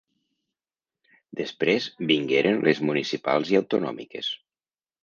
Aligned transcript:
Després 1.41 1.91
vingueren 2.13 2.59
les 2.71 2.83
municipals 2.89 3.55
i 3.57 3.63
autonòmiques. 3.63 4.35